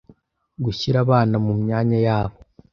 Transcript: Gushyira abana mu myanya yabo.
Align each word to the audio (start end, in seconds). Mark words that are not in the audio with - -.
Gushyira 0.63 0.97
abana 1.05 1.35
mu 1.45 1.53
myanya 1.61 1.97
yabo. 2.07 2.37